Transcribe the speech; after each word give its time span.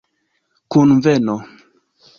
kunveno 0.71 1.37